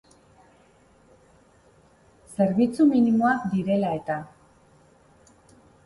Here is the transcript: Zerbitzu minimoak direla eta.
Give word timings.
Zerbitzu 2.33 2.89
minimoak 2.95 3.47
direla 3.55 3.95
eta. 4.03 4.21